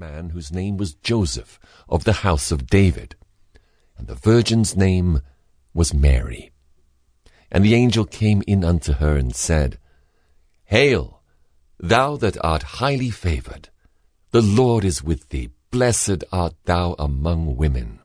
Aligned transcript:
man 0.00 0.30
whose 0.30 0.50
name 0.50 0.78
was 0.78 0.94
Joseph, 0.94 1.60
of 1.86 2.04
the 2.04 2.24
house 2.24 2.50
of 2.50 2.66
David. 2.66 3.14
And 3.98 4.08
the 4.08 4.14
virgin's 4.14 4.74
name 4.74 5.20
was 5.74 5.92
Mary. 5.92 6.52
And 7.52 7.62
the 7.62 7.74
angel 7.74 8.06
came 8.06 8.42
in 8.46 8.64
unto 8.64 8.94
her 8.94 9.16
and 9.18 9.36
said, 9.36 9.78
Hail, 10.64 11.22
thou 11.78 12.16
that 12.16 12.42
art 12.42 12.62
highly 12.80 13.10
favored, 13.10 13.68
the 14.30 14.40
Lord 14.40 14.84
is 14.86 15.04
with 15.04 15.28
thee, 15.28 15.50
blessed 15.70 16.24
art 16.32 16.54
thou 16.64 16.94
among 16.98 17.56
women. 17.56 18.00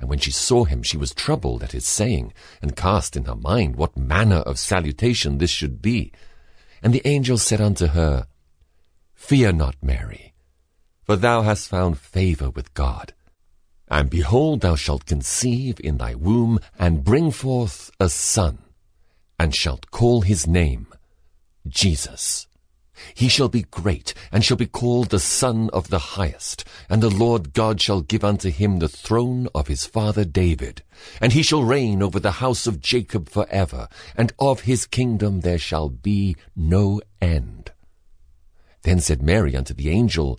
And 0.00 0.08
when 0.08 0.20
she 0.20 0.30
saw 0.30 0.64
him, 0.64 0.82
she 0.82 0.96
was 0.96 1.12
troubled 1.12 1.62
at 1.62 1.72
his 1.72 1.86
saying, 1.86 2.32
and 2.62 2.74
cast 2.74 3.14
in 3.14 3.26
her 3.26 3.36
mind 3.36 3.76
what 3.76 3.94
manner 3.94 4.38
of 4.38 4.58
salutation 4.58 5.36
this 5.36 5.50
should 5.50 5.82
be. 5.82 6.12
And 6.82 6.94
the 6.94 7.06
angel 7.06 7.36
said 7.36 7.60
unto 7.60 7.88
her, 7.88 8.26
Fear 9.14 9.52
not, 9.52 9.76
Mary, 9.82 10.29
for 11.10 11.16
thou 11.16 11.42
hast 11.42 11.66
found 11.66 11.98
favor 11.98 12.50
with 12.50 12.72
God. 12.72 13.14
And 13.88 14.08
behold, 14.08 14.60
thou 14.60 14.76
shalt 14.76 15.06
conceive 15.06 15.80
in 15.82 15.98
thy 15.98 16.14
womb, 16.14 16.60
and 16.78 17.02
bring 17.02 17.32
forth 17.32 17.90
a 17.98 18.08
son, 18.08 18.58
and 19.36 19.52
shalt 19.52 19.90
call 19.90 20.20
his 20.20 20.46
name 20.46 20.86
Jesus. 21.66 22.46
He 23.12 23.28
shall 23.28 23.48
be 23.48 23.62
great, 23.62 24.14
and 24.30 24.44
shall 24.44 24.56
be 24.56 24.68
called 24.68 25.08
the 25.08 25.18
Son 25.18 25.68
of 25.72 25.88
the 25.88 26.14
Highest. 26.14 26.62
And 26.88 27.02
the 27.02 27.10
Lord 27.10 27.54
God 27.54 27.80
shall 27.80 28.02
give 28.02 28.22
unto 28.22 28.48
him 28.48 28.78
the 28.78 28.86
throne 28.86 29.48
of 29.52 29.66
his 29.66 29.84
father 29.84 30.24
David. 30.24 30.84
And 31.20 31.32
he 31.32 31.42
shall 31.42 31.64
reign 31.64 32.04
over 32.04 32.20
the 32.20 32.38
house 32.38 32.68
of 32.68 32.80
Jacob 32.80 33.28
for 33.28 33.48
ever, 33.50 33.88
and 34.16 34.32
of 34.38 34.60
his 34.60 34.86
kingdom 34.86 35.40
there 35.40 35.58
shall 35.58 35.88
be 35.88 36.36
no 36.54 37.00
end. 37.20 37.72
Then 38.82 39.00
said 39.00 39.20
Mary 39.22 39.56
unto 39.56 39.74
the 39.74 39.90
angel, 39.90 40.38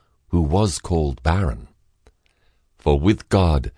who 0.31 0.41
was 0.41 0.79
called 0.79 1.21
barren. 1.23 1.67
For 2.77 2.99
with 2.99 3.29
God 3.29 3.71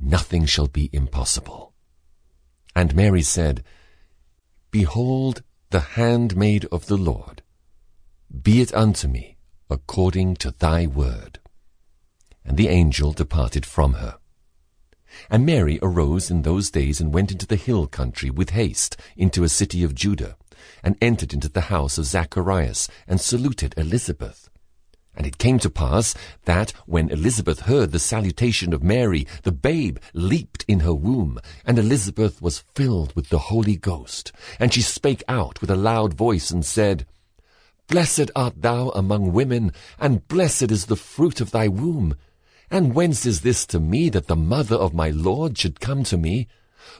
nothing 0.00 0.46
shall 0.46 0.66
be 0.66 0.88
impossible. 0.92 1.74
And 2.74 2.96
Mary 2.96 3.22
said, 3.22 3.62
Behold, 4.70 5.42
the 5.68 5.80
handmaid 5.80 6.64
of 6.72 6.86
the 6.86 6.96
Lord. 6.96 7.42
Be 8.42 8.62
it 8.62 8.74
unto 8.74 9.06
me 9.06 9.36
according 9.68 10.36
to 10.36 10.50
thy 10.50 10.86
word. 10.86 11.38
And 12.44 12.56
the 12.56 12.68
angel 12.68 13.12
departed 13.12 13.66
from 13.66 13.94
her. 13.94 14.18
And 15.30 15.44
Mary 15.44 15.78
arose 15.82 16.30
in 16.30 16.40
those 16.40 16.70
days 16.70 17.00
and 17.00 17.12
went 17.12 17.30
into 17.30 17.46
the 17.46 17.56
hill 17.56 17.86
country 17.86 18.30
with 18.30 18.50
haste 18.50 18.96
into 19.14 19.44
a 19.44 19.48
city 19.48 19.84
of 19.84 19.94
Judah, 19.94 20.36
and 20.82 20.96
entered 21.02 21.34
into 21.34 21.50
the 21.50 21.68
house 21.72 21.98
of 21.98 22.06
Zacharias, 22.06 22.88
and 23.06 23.20
saluted 23.20 23.74
Elizabeth. 23.76 24.48
And 25.14 25.26
it 25.26 25.38
came 25.38 25.58
to 25.58 25.68
pass 25.68 26.14
that 26.46 26.72
when 26.86 27.10
Elizabeth 27.10 27.60
heard 27.60 27.92
the 27.92 27.98
salutation 27.98 28.72
of 28.72 28.82
Mary, 28.82 29.26
the 29.42 29.52
babe 29.52 29.98
leaped 30.14 30.64
in 30.66 30.80
her 30.80 30.94
womb, 30.94 31.38
and 31.66 31.78
Elizabeth 31.78 32.40
was 32.40 32.64
filled 32.74 33.14
with 33.14 33.28
the 33.28 33.38
Holy 33.38 33.76
Ghost. 33.76 34.32
And 34.58 34.72
she 34.72 34.80
spake 34.80 35.22
out 35.28 35.60
with 35.60 35.70
a 35.70 35.76
loud 35.76 36.14
voice 36.14 36.50
and 36.50 36.64
said, 36.64 37.06
Blessed 37.88 38.30
art 38.34 38.62
thou 38.62 38.88
among 38.90 39.32
women, 39.32 39.72
and 39.98 40.26
blessed 40.28 40.70
is 40.70 40.86
the 40.86 40.96
fruit 40.96 41.42
of 41.42 41.50
thy 41.50 41.68
womb. 41.68 42.16
And 42.70 42.94
whence 42.94 43.26
is 43.26 43.42
this 43.42 43.66
to 43.66 43.80
me 43.80 44.08
that 44.08 44.28
the 44.28 44.36
mother 44.36 44.76
of 44.76 44.94
my 44.94 45.10
Lord 45.10 45.58
should 45.58 45.78
come 45.78 46.04
to 46.04 46.16
me? 46.16 46.48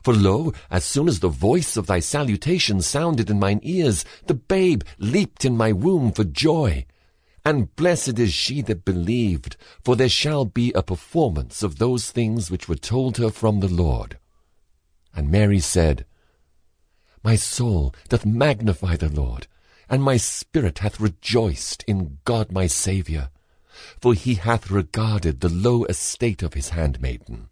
For 0.02 0.12
lo, 0.12 0.52
as 0.70 0.84
soon 0.84 1.08
as 1.08 1.20
the 1.20 1.28
voice 1.28 1.78
of 1.78 1.86
thy 1.86 2.00
salutation 2.00 2.82
sounded 2.82 3.30
in 3.30 3.38
mine 3.38 3.60
ears, 3.62 4.04
the 4.26 4.34
babe 4.34 4.82
leaped 4.98 5.46
in 5.46 5.56
my 5.56 5.72
womb 5.72 6.12
for 6.12 6.24
joy. 6.24 6.84
And 7.44 7.74
blessed 7.74 8.18
is 8.18 8.32
she 8.32 8.62
that 8.62 8.84
believed, 8.84 9.56
for 9.82 9.96
there 9.96 10.08
shall 10.08 10.44
be 10.44 10.72
a 10.72 10.82
performance 10.82 11.62
of 11.62 11.78
those 11.78 12.10
things 12.10 12.50
which 12.50 12.68
were 12.68 12.76
told 12.76 13.16
her 13.16 13.30
from 13.30 13.60
the 13.60 13.68
Lord. 13.68 14.18
And 15.14 15.30
Mary 15.30 15.58
said, 15.58 16.06
My 17.24 17.34
soul 17.34 17.94
doth 18.08 18.24
magnify 18.24 18.96
the 18.96 19.08
Lord, 19.08 19.48
and 19.88 20.02
my 20.02 20.16
spirit 20.16 20.78
hath 20.78 21.00
rejoiced 21.00 21.82
in 21.88 22.18
God 22.24 22.52
my 22.52 22.68
Saviour, 22.68 23.30
for 24.00 24.14
he 24.14 24.34
hath 24.34 24.70
regarded 24.70 25.40
the 25.40 25.48
low 25.48 25.84
estate 25.84 26.42
of 26.42 26.54
his 26.54 26.70
handmaiden. 26.70 27.48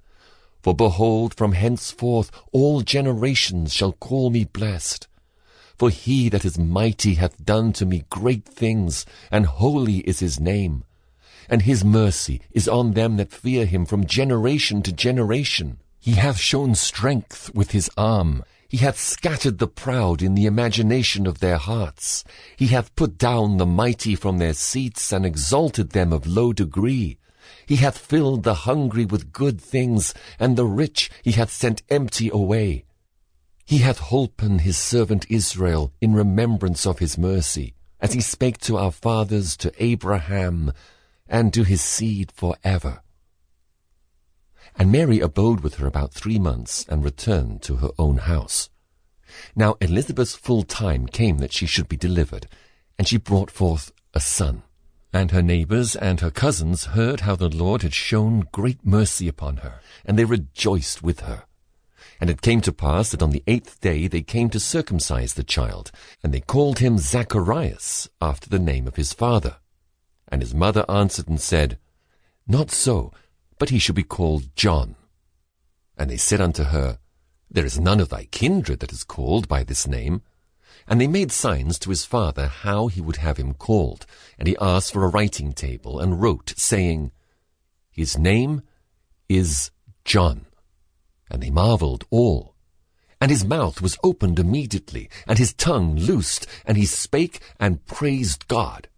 For 0.62 0.74
behold, 0.74 1.34
from 1.34 1.52
henceforth 1.52 2.30
all 2.52 2.82
generations 2.82 3.72
shall 3.72 3.92
call 3.92 4.30
me 4.30 4.44
blessed. 4.44 5.08
For 5.80 5.88
he 5.88 6.28
that 6.28 6.44
is 6.44 6.58
mighty 6.58 7.14
hath 7.14 7.42
done 7.42 7.72
to 7.72 7.86
me 7.86 8.04
great 8.10 8.44
things, 8.44 9.06
and 9.30 9.46
holy 9.46 10.00
is 10.00 10.18
his 10.18 10.38
name. 10.38 10.84
And 11.48 11.62
his 11.62 11.82
mercy 11.82 12.42
is 12.52 12.68
on 12.68 12.92
them 12.92 13.16
that 13.16 13.32
fear 13.32 13.64
him 13.64 13.86
from 13.86 14.04
generation 14.04 14.82
to 14.82 14.92
generation. 14.92 15.78
He 15.98 16.16
hath 16.16 16.36
shown 16.36 16.74
strength 16.74 17.50
with 17.54 17.70
his 17.70 17.88
arm. 17.96 18.44
He 18.68 18.76
hath 18.76 19.00
scattered 19.00 19.56
the 19.56 19.66
proud 19.66 20.20
in 20.20 20.34
the 20.34 20.44
imagination 20.44 21.26
of 21.26 21.38
their 21.38 21.56
hearts. 21.56 22.24
He 22.58 22.66
hath 22.66 22.94
put 22.94 23.16
down 23.16 23.56
the 23.56 23.64
mighty 23.64 24.14
from 24.14 24.36
their 24.36 24.52
seats, 24.52 25.12
and 25.12 25.24
exalted 25.24 25.92
them 25.92 26.12
of 26.12 26.26
low 26.26 26.52
degree. 26.52 27.16
He 27.64 27.76
hath 27.76 27.96
filled 27.96 28.42
the 28.42 28.68
hungry 28.68 29.06
with 29.06 29.32
good 29.32 29.58
things, 29.58 30.12
and 30.38 30.58
the 30.58 30.66
rich 30.66 31.10
he 31.22 31.32
hath 31.32 31.50
sent 31.50 31.82
empty 31.88 32.28
away. 32.30 32.84
He 33.70 33.78
hath 33.78 34.00
holpen 34.00 34.62
his 34.62 34.76
servant 34.76 35.26
Israel 35.30 35.92
in 36.00 36.12
remembrance 36.12 36.84
of 36.84 36.98
his 36.98 37.16
mercy, 37.16 37.74
as 38.00 38.14
he 38.14 38.20
spake 38.20 38.58
to 38.62 38.76
our 38.76 38.90
fathers, 38.90 39.56
to 39.58 39.72
Abraham, 39.78 40.72
and 41.28 41.54
to 41.54 41.62
his 41.62 41.80
seed 41.80 42.32
for 42.32 42.56
ever. 42.64 43.02
And 44.74 44.90
Mary 44.90 45.20
abode 45.20 45.60
with 45.60 45.76
her 45.76 45.86
about 45.86 46.12
three 46.12 46.36
months, 46.36 46.84
and 46.88 47.04
returned 47.04 47.62
to 47.62 47.76
her 47.76 47.90
own 47.96 48.16
house. 48.16 48.70
Now 49.54 49.76
Elizabeth's 49.80 50.34
full 50.34 50.64
time 50.64 51.06
came 51.06 51.38
that 51.38 51.52
she 51.52 51.66
should 51.66 51.88
be 51.88 51.96
delivered, 51.96 52.48
and 52.98 53.06
she 53.06 53.18
brought 53.18 53.52
forth 53.52 53.92
a 54.12 54.18
son. 54.18 54.64
And 55.12 55.30
her 55.30 55.42
neighbors 55.42 55.94
and 55.94 56.18
her 56.18 56.32
cousins 56.32 56.86
heard 56.86 57.20
how 57.20 57.36
the 57.36 57.48
Lord 57.48 57.82
had 57.82 57.94
shown 57.94 58.48
great 58.50 58.84
mercy 58.84 59.28
upon 59.28 59.58
her, 59.58 59.78
and 60.04 60.18
they 60.18 60.24
rejoiced 60.24 61.04
with 61.04 61.20
her. 61.20 61.44
And 62.20 62.28
it 62.28 62.42
came 62.42 62.60
to 62.62 62.72
pass 62.72 63.10
that 63.10 63.22
on 63.22 63.30
the 63.30 63.42
eighth 63.46 63.80
day 63.80 64.06
they 64.06 64.20
came 64.20 64.50
to 64.50 64.60
circumcise 64.60 65.34
the 65.34 65.42
child, 65.42 65.90
and 66.22 66.34
they 66.34 66.40
called 66.40 66.78
him 66.78 66.98
Zacharias, 66.98 68.10
after 68.20 68.50
the 68.50 68.58
name 68.58 68.86
of 68.86 68.96
his 68.96 69.14
father. 69.14 69.56
And 70.28 70.42
his 70.42 70.54
mother 70.54 70.84
answered 70.88 71.28
and 71.28 71.40
said, 71.40 71.78
Not 72.46 72.70
so, 72.70 73.12
but 73.58 73.70
he 73.70 73.78
shall 73.78 73.94
be 73.94 74.02
called 74.02 74.54
John. 74.54 74.96
And 75.96 76.10
they 76.10 76.18
said 76.18 76.42
unto 76.42 76.64
her, 76.64 76.98
There 77.50 77.64
is 77.64 77.80
none 77.80 78.00
of 78.00 78.10
thy 78.10 78.26
kindred 78.26 78.80
that 78.80 78.92
is 78.92 79.02
called 79.02 79.48
by 79.48 79.64
this 79.64 79.86
name. 79.86 80.20
And 80.86 81.00
they 81.00 81.06
made 81.08 81.32
signs 81.32 81.78
to 81.80 81.90
his 81.90 82.04
father 82.04 82.48
how 82.48 82.88
he 82.88 83.00
would 83.00 83.16
have 83.16 83.38
him 83.38 83.54
called. 83.54 84.04
And 84.38 84.46
he 84.46 84.56
asked 84.60 84.92
for 84.92 85.04
a 85.04 85.08
writing 85.08 85.52
table, 85.52 85.98
and 85.98 86.20
wrote, 86.20 86.52
saying, 86.56 87.12
His 87.90 88.18
name 88.18 88.62
is 89.28 89.70
John. 90.04 90.46
And 91.30 91.42
they 91.42 91.50
marveled 91.50 92.04
all. 92.10 92.54
And 93.20 93.30
his 93.30 93.44
mouth 93.44 93.80
was 93.82 93.98
opened 94.02 94.38
immediately, 94.38 95.08
and 95.26 95.38
his 95.38 95.52
tongue 95.52 95.94
loosed, 95.94 96.46
and 96.64 96.76
he 96.76 96.86
spake 96.86 97.40
and 97.58 97.84
praised 97.86 98.48
God. 98.48 98.88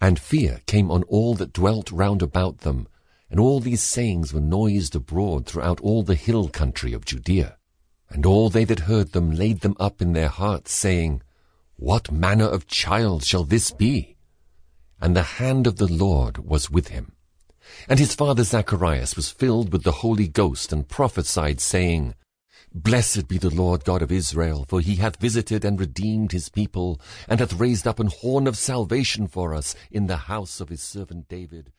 And 0.00 0.18
fear 0.18 0.60
came 0.66 0.90
on 0.90 1.02
all 1.04 1.34
that 1.34 1.52
dwelt 1.52 1.90
round 1.90 2.22
about 2.22 2.58
them, 2.58 2.86
and 3.30 3.40
all 3.40 3.60
these 3.60 3.82
sayings 3.82 4.32
were 4.32 4.40
noised 4.40 4.94
abroad 4.94 5.46
throughout 5.46 5.80
all 5.80 6.02
the 6.02 6.14
hill 6.14 6.48
country 6.48 6.92
of 6.92 7.04
Judea. 7.04 7.56
And 8.10 8.26
all 8.26 8.50
they 8.50 8.64
that 8.64 8.80
heard 8.80 9.12
them 9.12 9.30
laid 9.30 9.60
them 9.60 9.76
up 9.78 10.02
in 10.02 10.12
their 10.12 10.28
hearts, 10.28 10.72
saying, 10.72 11.22
What 11.76 12.10
manner 12.10 12.46
of 12.46 12.66
child 12.66 13.24
shall 13.24 13.44
this 13.44 13.70
be? 13.70 14.16
And 15.00 15.16
the 15.16 15.22
hand 15.22 15.66
of 15.66 15.76
the 15.76 15.90
Lord 15.90 16.38
was 16.38 16.70
with 16.70 16.88
him. 16.88 17.12
And 17.88 17.98
his 17.98 18.14
father 18.14 18.44
Zacharias 18.44 19.16
was 19.16 19.30
filled 19.30 19.72
with 19.72 19.82
the 19.82 19.92
Holy 19.92 20.28
Ghost 20.28 20.72
and 20.72 20.88
prophesied, 20.88 21.60
saying, 21.60 22.14
Blessed 22.72 23.26
be 23.26 23.38
the 23.38 23.50
Lord 23.50 23.84
God 23.84 24.02
of 24.02 24.12
Israel, 24.12 24.64
for 24.68 24.80
he 24.80 24.96
hath 24.96 25.20
visited 25.20 25.64
and 25.64 25.78
redeemed 25.78 26.32
his 26.32 26.48
people, 26.48 27.00
and 27.28 27.40
hath 27.40 27.54
raised 27.54 27.86
up 27.86 27.98
an 27.98 28.08
horn 28.20 28.46
of 28.46 28.56
salvation 28.56 29.26
for 29.26 29.54
us 29.54 29.74
in 29.90 30.06
the 30.06 30.16
house 30.16 30.60
of 30.60 30.68
his 30.68 30.82
servant 30.82 31.28
David 31.28 31.72